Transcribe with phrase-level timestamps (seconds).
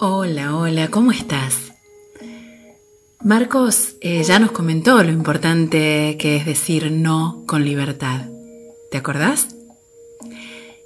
[0.00, 1.72] Hola, hola, ¿cómo estás?
[3.20, 8.26] Marcos eh, ya nos comentó lo importante que es decir no con libertad.
[8.92, 9.56] ¿Te acordás?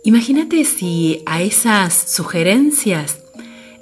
[0.02, 3.18] Imagínate si a esas sugerencias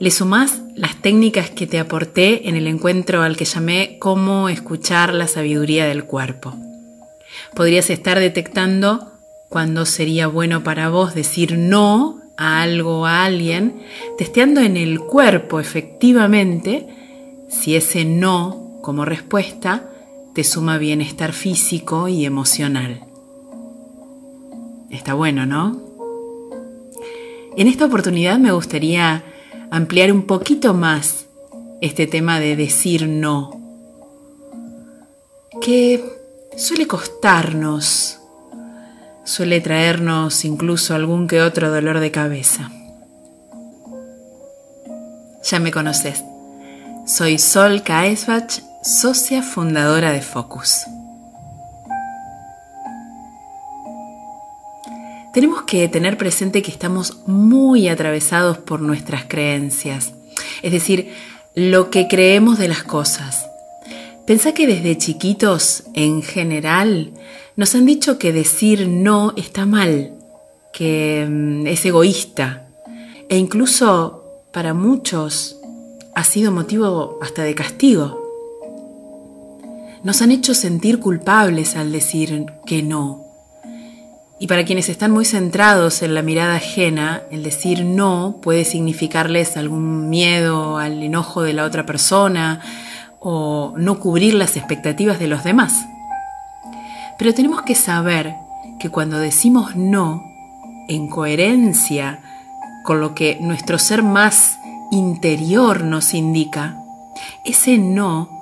[0.00, 5.14] le sumás las técnicas que te aporté en el encuentro al que llamé cómo escuchar
[5.14, 6.56] la sabiduría del cuerpo.
[7.54, 9.12] Podrías estar detectando
[9.48, 13.82] cuándo sería bueno para vos decir no a algo a alguien,
[14.16, 16.88] testeando en el cuerpo efectivamente
[17.50, 19.90] si ese no como respuesta
[20.34, 23.04] te suma bienestar físico y emocional.
[24.90, 25.78] Está bueno, ¿no?
[27.58, 29.22] En esta oportunidad me gustaría
[29.70, 31.26] ampliar un poquito más
[31.82, 33.50] este tema de decir no,
[35.60, 36.02] que
[36.56, 38.19] suele costarnos
[39.30, 42.72] suele traernos incluso algún que otro dolor de cabeza.
[45.44, 46.24] Ya me conoces.
[47.06, 50.80] Soy Sol Kaesbach, socia fundadora de Focus.
[55.32, 60.12] Tenemos que tener presente que estamos muy atravesados por nuestras creencias,
[60.60, 61.14] es decir,
[61.54, 63.49] lo que creemos de las cosas.
[64.30, 67.10] Pensá que desde chiquitos, en general,
[67.56, 70.12] nos han dicho que decir no está mal,
[70.72, 72.68] que mm, es egoísta
[73.28, 75.56] e incluso para muchos
[76.14, 78.22] ha sido motivo hasta de castigo.
[80.04, 83.24] Nos han hecho sentir culpables al decir que no.
[84.38, 89.56] Y para quienes están muy centrados en la mirada ajena, el decir no puede significarles
[89.56, 92.60] algún miedo al enojo de la otra persona
[93.20, 95.86] o no cubrir las expectativas de los demás.
[97.18, 98.34] Pero tenemos que saber
[98.78, 100.24] que cuando decimos no,
[100.88, 102.20] en coherencia
[102.84, 104.58] con lo que nuestro ser más
[104.90, 106.82] interior nos indica,
[107.44, 108.40] ese no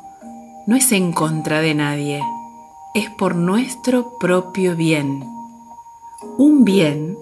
[0.68, 2.22] no es en contra de nadie,
[2.92, 5.24] es por nuestro propio bien,
[6.36, 7.16] un bien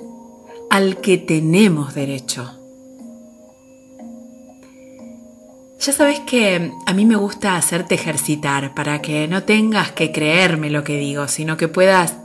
[0.68, 2.55] al que tenemos derecho.
[5.78, 10.70] Ya sabes que a mí me gusta hacerte ejercitar para que no tengas que creerme
[10.70, 12.16] lo que digo, sino que puedas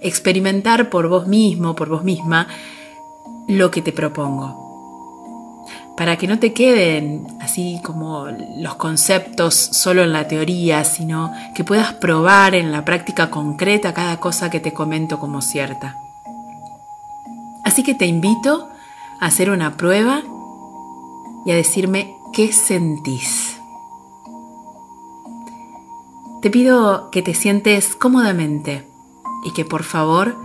[0.00, 2.46] experimentar por vos mismo, por vos misma,
[3.48, 4.62] lo que te propongo.
[5.96, 11.64] Para que no te queden así como los conceptos solo en la teoría, sino que
[11.64, 15.96] puedas probar en la práctica concreta cada cosa que te comento como cierta.
[17.64, 18.68] Así que te invito
[19.20, 20.22] a hacer una prueba
[21.44, 23.60] y a decirme ¿Qué sentís?
[26.40, 28.88] Te pido que te sientes cómodamente
[29.44, 30.38] y que por favor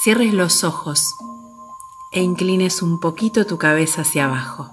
[0.00, 1.16] cierres los ojos
[2.12, 4.70] e inclines un poquito tu cabeza hacia abajo.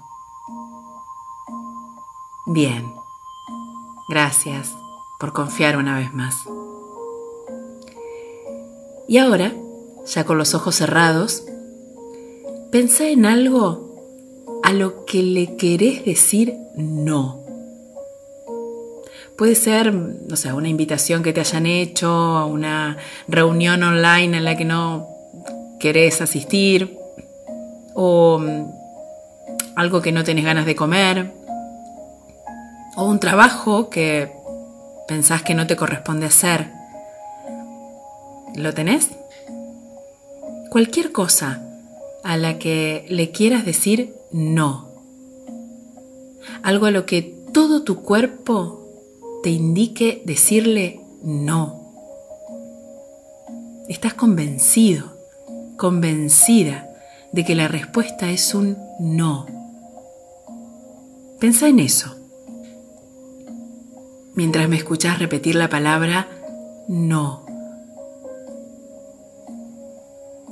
[2.46, 2.94] Bien,
[4.08, 4.76] gracias
[5.18, 6.44] por confiar una vez más.
[9.08, 9.52] Y ahora,
[10.06, 11.42] ya con los ojos cerrados,
[12.70, 13.83] pensá en algo
[14.64, 17.44] a lo que le querés decir no.
[19.36, 22.96] Puede ser, no sé, una invitación que te hayan hecho, a una
[23.28, 25.06] reunión online en la que no
[25.78, 26.96] querés asistir,
[27.92, 28.64] o mm,
[29.76, 31.30] algo que no tenés ganas de comer,
[32.96, 34.32] o un trabajo que
[35.06, 36.70] pensás que no te corresponde hacer.
[38.54, 39.10] ¿Lo tenés?
[40.70, 41.60] Cualquier cosa
[42.22, 44.88] a la que le quieras decir no.
[46.64, 47.22] Algo a lo que
[47.52, 48.84] todo tu cuerpo
[49.44, 51.92] te indique decirle no.
[53.88, 55.16] Estás convencido,
[55.76, 56.88] convencida
[57.30, 59.46] de que la respuesta es un no.
[61.38, 62.16] Pensa en eso.
[64.34, 66.26] Mientras me escuchas repetir la palabra
[66.88, 67.46] no.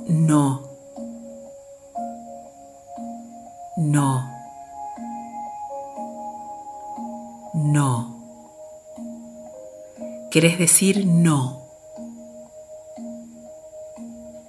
[0.07, 0.72] No.
[3.75, 4.29] No,
[7.53, 8.13] no.
[10.29, 11.63] Querés decir no,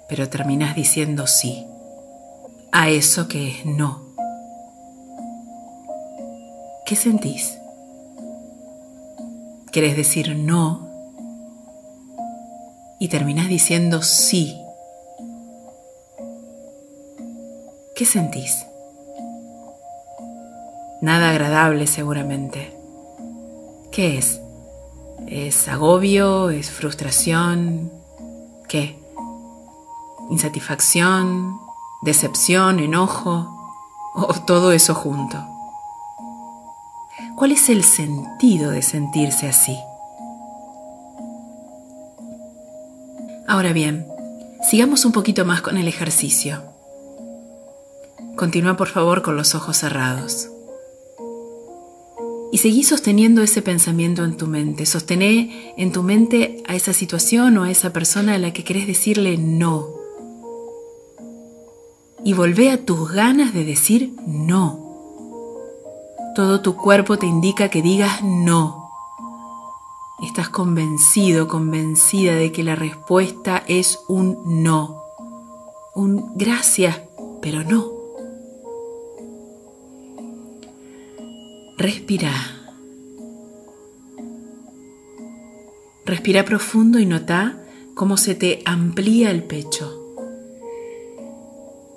[0.07, 1.65] pero terminás diciendo sí
[2.71, 4.05] a eso que es no.
[6.85, 7.57] ¿Qué sentís?
[9.71, 10.85] Querés decir no
[12.99, 14.59] y terminás diciendo sí.
[17.95, 18.65] ¿Qué sentís?
[21.05, 22.75] Nada agradable seguramente.
[23.91, 24.41] ¿Qué es?
[25.27, 26.49] ¿Es agobio?
[26.49, 27.91] ¿Es frustración?
[28.67, 28.99] ¿Qué?
[30.31, 31.59] ¿Insatisfacción?
[32.01, 32.79] ¿Decepción?
[32.79, 33.55] ¿Enojo?
[34.15, 35.37] ¿O todo eso junto?
[37.35, 39.77] ¿Cuál es el sentido de sentirse así?
[43.47, 44.07] Ahora bien,
[44.67, 46.63] sigamos un poquito más con el ejercicio.
[48.35, 50.49] Continúa por favor con los ojos cerrados.
[52.55, 54.85] Y seguí sosteniendo ese pensamiento en tu mente.
[54.85, 58.87] Sostené en tu mente a esa situación o a esa persona a la que querés
[58.87, 59.89] decirle no.
[62.23, 64.79] Y volvé a tus ganas de decir no.
[66.33, 68.89] Todo tu cuerpo te indica que digas no.
[70.25, 75.03] Estás convencido, convencida de que la respuesta es un no.
[75.93, 77.01] Un gracias,
[77.41, 77.94] pero no.
[81.77, 82.31] Respira.
[86.05, 87.61] Respira profundo y nota
[87.95, 90.15] cómo se te amplía el pecho.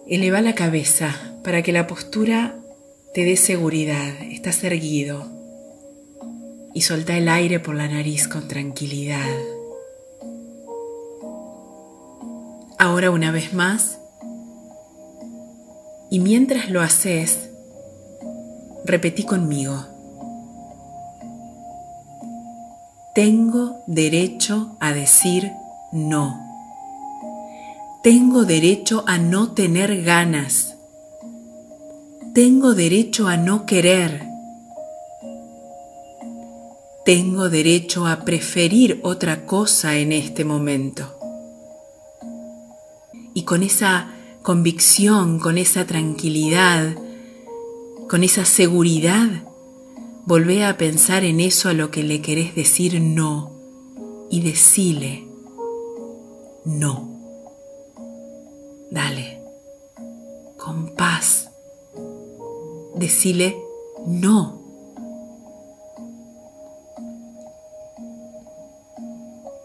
[0.08, 2.58] Eleva la cabeza para que la postura
[3.14, 4.20] te dé seguridad.
[4.22, 5.30] Estás erguido.
[6.74, 9.30] Y solta el aire por la nariz con tranquilidad.
[12.80, 14.00] Ahora una vez más.
[16.10, 17.50] Y mientras lo haces,
[18.88, 19.84] Repetí conmigo.
[23.14, 25.52] Tengo derecho a decir
[25.92, 26.40] no.
[28.02, 30.74] Tengo derecho a no tener ganas.
[32.32, 34.26] Tengo derecho a no querer.
[37.04, 41.18] Tengo derecho a preferir otra cosa en este momento.
[43.34, 46.96] Y con esa convicción, con esa tranquilidad,
[48.08, 49.28] con esa seguridad,
[50.24, 53.52] volvé a pensar en eso a lo que le querés decir no
[54.30, 55.28] y decile
[56.64, 57.08] no.
[58.90, 59.42] Dale,
[60.56, 61.50] con paz,
[62.94, 63.56] decile
[64.06, 64.62] no.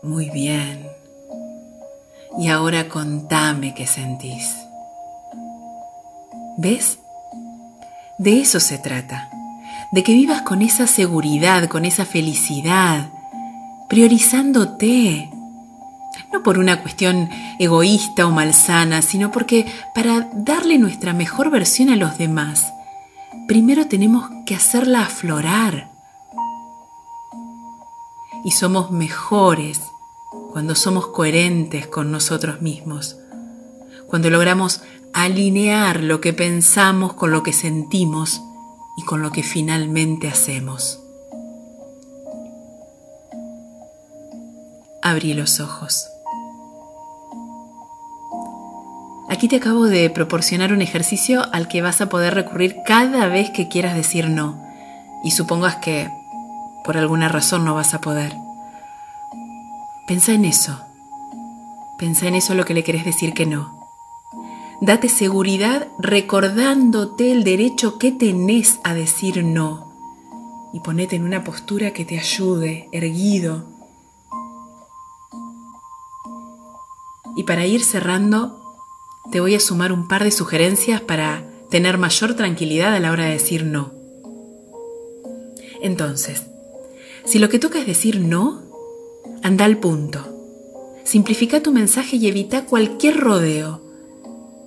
[0.01, 0.85] Muy bien.
[2.37, 4.53] Y ahora contame qué sentís.
[6.57, 6.99] ¿Ves?
[8.17, 9.29] De eso se trata,
[9.91, 13.09] de que vivas con esa seguridad, con esa felicidad,
[13.89, 15.31] priorizándote,
[16.31, 17.29] no por una cuestión
[17.59, 19.65] egoísta o malsana, sino porque
[19.95, 22.71] para darle nuestra mejor versión a los demás,
[23.47, 25.91] primero tenemos que hacerla aflorar.
[28.45, 29.81] Y somos mejores
[30.51, 33.17] cuando somos coherentes con nosotros mismos,
[34.07, 34.81] cuando logramos
[35.13, 38.41] alinear lo que pensamos con lo que sentimos
[38.97, 40.99] y con lo que finalmente hacemos.
[45.01, 46.07] Abrí los ojos.
[49.29, 53.49] Aquí te acabo de proporcionar un ejercicio al que vas a poder recurrir cada vez
[53.51, 54.61] que quieras decir no
[55.23, 56.09] y supongas que
[56.83, 58.35] por alguna razón no vas a poder.
[60.07, 60.79] Pensa en eso.
[61.97, 63.82] Pensa en eso lo que le querés decir que no.
[64.81, 69.93] Date seguridad recordándote el derecho que tenés a decir no.
[70.73, 73.65] Y ponete en una postura que te ayude, erguido.
[77.35, 78.59] Y para ir cerrando,
[79.31, 83.25] te voy a sumar un par de sugerencias para tener mayor tranquilidad a la hora
[83.25, 83.93] de decir no.
[85.81, 86.43] Entonces,
[87.25, 88.61] si lo que toca es decir no,
[89.43, 90.29] anda al punto.
[91.03, 93.82] Simplifica tu mensaje y evita cualquier rodeo.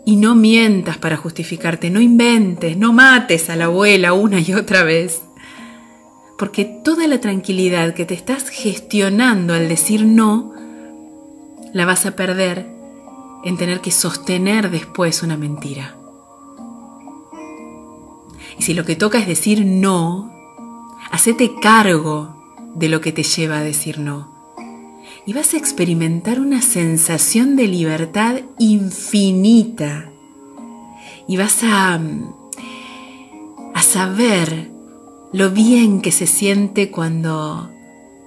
[0.06, 4.84] Y no mientas para justificarte, no inventes, no mates a la abuela una y otra
[4.84, 5.22] vez.
[6.38, 10.54] Porque toda la tranquilidad que te estás gestionando al decir no,
[11.72, 12.68] la vas a perder
[13.44, 15.96] en tener que sostener después una mentira.
[18.58, 20.32] Y si lo que toca es decir no,
[21.10, 24.35] hacete cargo de lo que te lleva a decir no
[25.26, 30.08] y vas a experimentar una sensación de libertad infinita.
[31.26, 32.00] Y vas a,
[33.74, 34.70] a saber
[35.32, 37.72] lo bien que se siente cuando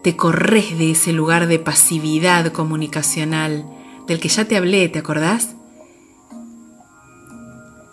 [0.04, 3.66] te corres de ese lugar de pasividad comunicacional
[4.06, 5.56] del que ya te hablé, ¿te acordás?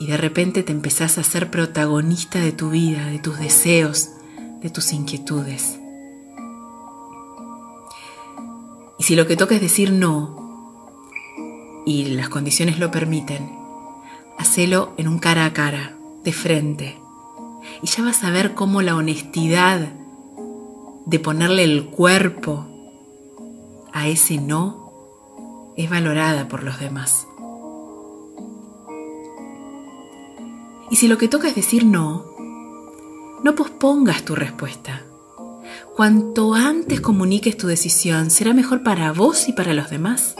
[0.00, 4.10] Y de repente te empezás a ser protagonista de tu vida, de tus deseos,
[4.60, 5.78] de tus inquietudes.
[8.98, 10.46] Y si lo que toca es decir no,
[11.84, 13.50] y las condiciones lo permiten,
[14.38, 16.98] hacelo en un cara a cara, de frente.
[17.82, 19.92] Y ya vas a ver cómo la honestidad
[21.04, 22.66] de ponerle el cuerpo
[23.92, 24.92] a ese no
[25.76, 27.26] es valorada por los demás.
[30.90, 32.24] Y si lo que toca es decir no,
[33.42, 35.05] No pospongas tu respuesta.
[35.96, 40.36] Cuanto antes comuniques tu decisión, será mejor para vos y para los demás.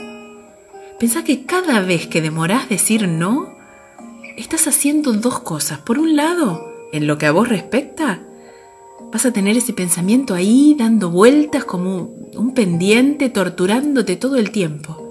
[0.99, 3.55] Pensá que cada vez que demorás decir no,
[4.37, 5.79] estás haciendo dos cosas.
[5.79, 8.21] Por un lado, en lo que a vos respecta,
[9.11, 15.03] vas a tener ese pensamiento ahí dando vueltas como un pendiente, torturándote todo el tiempo.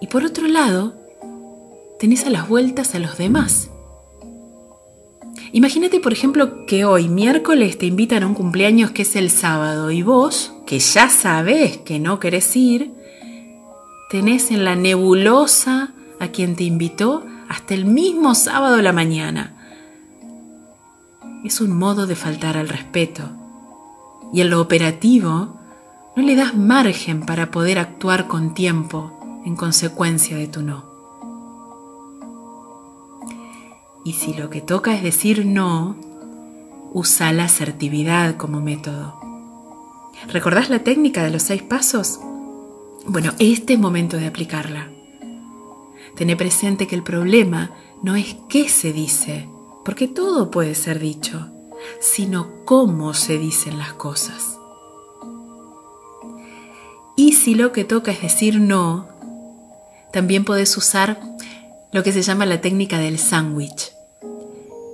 [0.00, 0.94] Y por otro lado,
[1.98, 3.69] tenés a las vueltas a los demás.
[5.52, 9.90] Imagínate, por ejemplo, que hoy, miércoles, te invitan a un cumpleaños que es el sábado
[9.90, 12.92] y vos, que ya sabés que no querés ir,
[14.10, 19.56] tenés en la nebulosa a quien te invitó hasta el mismo sábado de la mañana.
[21.44, 23.22] Es un modo de faltar al respeto.
[24.32, 25.56] Y en lo operativo,
[26.16, 30.89] no le das margen para poder actuar con tiempo en consecuencia de tu no.
[34.04, 35.96] Y si lo que toca es decir no,
[36.92, 39.20] usa la asertividad como método.
[40.28, 42.20] ¿Recordás la técnica de los seis pasos?
[43.06, 44.90] Bueno, este es momento de aplicarla.
[46.16, 47.70] Tené presente que el problema
[48.02, 49.48] no es qué se dice,
[49.84, 51.50] porque todo puede ser dicho,
[52.00, 54.58] sino cómo se dicen las cosas.
[57.16, 59.08] Y si lo que toca es decir no,
[60.12, 61.20] también podés usar
[61.92, 63.92] lo que se llama la técnica del sándwich,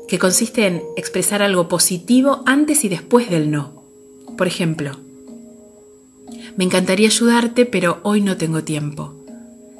[0.08, 3.82] que consiste en expresar algo positivo antes y después del no.
[4.36, 4.92] Por ejemplo,
[6.56, 9.14] me encantaría ayudarte, pero hoy no tengo tiempo.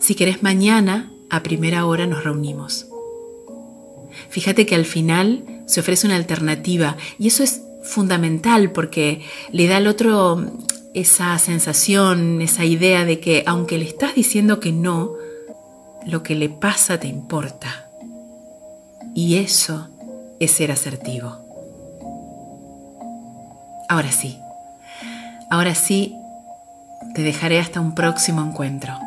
[0.01, 2.87] Si querés mañana, a primera hora nos reunimos.
[4.29, 9.79] Fíjate que al final se ofrece una alternativa y eso es fundamental porque le da
[9.79, 10.53] al otro
[10.95, 15.16] esa sensación, esa idea de que aunque le estás diciendo que no,
[16.07, 17.89] lo que le pasa te importa.
[19.15, 19.89] Y eso
[20.39, 21.39] es ser asertivo.
[23.89, 24.39] Ahora sí,
[25.51, 26.17] ahora sí,
[27.15, 28.99] te dejaré hasta un próximo encuentro.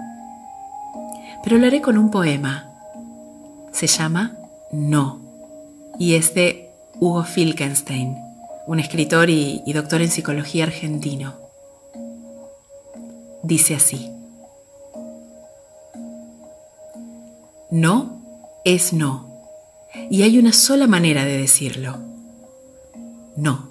[1.44, 2.70] Pero lo haré con un poema.
[3.72, 4.36] Se llama
[4.72, 5.22] No
[5.98, 8.18] y es de Hugo Filkenstein,
[8.68, 11.34] un escritor y, y doctor en psicología argentino.
[13.44, 14.19] Dice así.
[17.72, 18.22] No
[18.66, 19.44] es no.
[20.10, 21.98] Y hay una sola manera de decirlo.
[23.36, 23.70] No.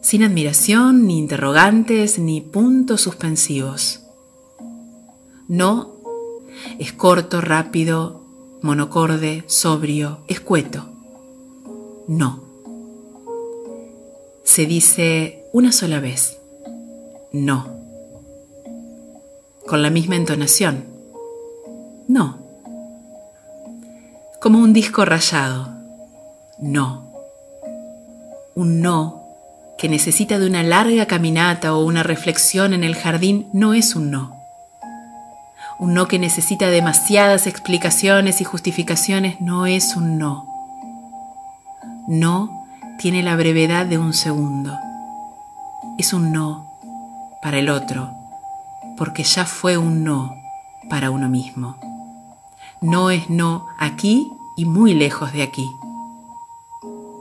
[0.00, 4.00] Sin admiración, ni interrogantes, ni puntos suspensivos.
[5.48, 5.94] No
[6.78, 8.22] es corto, rápido,
[8.62, 10.88] monocorde, sobrio, escueto.
[12.08, 12.42] No.
[14.42, 16.38] Se dice una sola vez.
[17.32, 17.68] No.
[19.66, 20.93] Con la misma entonación
[22.08, 22.38] no.
[24.40, 25.68] Como un disco rayado.
[26.58, 27.10] No.
[28.54, 29.22] Un no
[29.78, 34.10] que necesita de una larga caminata o una reflexión en el jardín no es un
[34.10, 34.36] no.
[35.78, 40.46] Un no que necesita demasiadas explicaciones y justificaciones no es un no.
[42.06, 42.66] No
[42.98, 44.78] tiene la brevedad de un segundo.
[45.98, 46.70] Es un no
[47.42, 48.14] para el otro,
[48.96, 50.34] porque ya fue un no
[50.88, 51.83] para uno mismo
[52.84, 55.66] no es no aquí y muy lejos de aquí.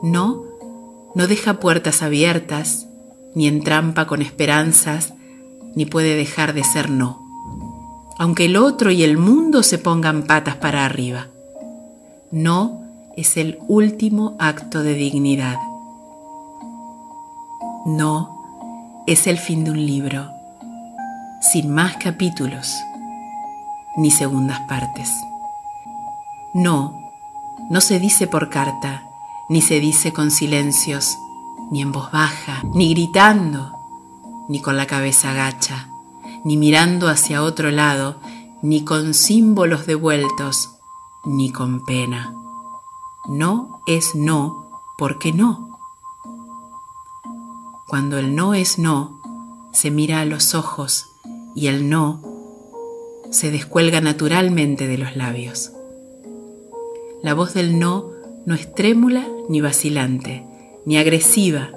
[0.03, 0.43] No
[1.15, 2.88] no deja puertas abiertas,
[3.34, 5.13] ni entrampa con esperanzas,
[5.75, 7.22] ni puede dejar de ser no,
[8.17, 11.27] aunque el otro y el mundo se pongan patas para arriba.
[12.32, 12.82] No
[13.15, 15.60] es el último acto de dignidad.
[17.86, 20.27] No es el fin de un libro,
[21.53, 22.75] sin más capítulos
[23.96, 25.10] ni segundas partes.
[26.53, 26.93] No,
[27.69, 29.10] no se dice por carta,
[29.50, 31.17] ni se dice con silencios,
[31.72, 33.72] ni en voz baja, ni gritando,
[34.48, 35.89] ni con la cabeza agacha,
[36.43, 38.17] ni mirando hacia otro lado,
[38.62, 40.69] ni con símbolos devueltos,
[41.25, 42.33] ni con pena.
[43.27, 45.79] No es no porque no.
[47.88, 49.22] Cuando el no es no,
[49.72, 51.07] se mira a los ojos
[51.55, 52.22] y el no
[53.31, 55.73] se descuelga naturalmente de los labios.
[57.24, 58.12] La voz del no
[58.46, 60.46] no es trémula ni vacilante,
[60.86, 61.72] ni agresiva.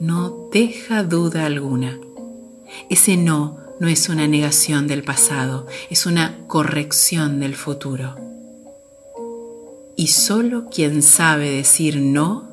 [0.00, 2.00] No deja duda alguna.
[2.88, 8.16] Ese no no es una negación del pasado, es una corrección del futuro.
[9.96, 12.48] Y solo quien sabe decir no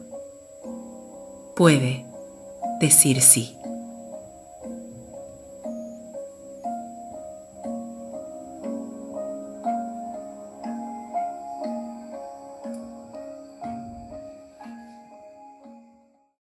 [1.55, 2.05] puede
[2.81, 3.55] decir sí.